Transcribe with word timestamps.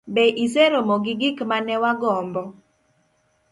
be 0.13 0.23
iseromo 0.45 0.95
gi 1.03 1.13
gik 1.21 1.37
ma 1.49 1.57
ne 1.67 1.75
wagombo? 1.81 2.41